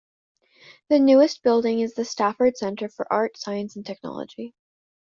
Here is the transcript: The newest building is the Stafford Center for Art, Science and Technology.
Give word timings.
The 0.89 0.97
newest 0.97 1.43
building 1.43 1.81
is 1.81 1.93
the 1.93 2.05
Stafford 2.05 2.57
Center 2.57 2.89
for 2.89 3.05
Art, 3.13 3.37
Science 3.37 3.75
and 3.75 3.85
Technology. 3.85 4.55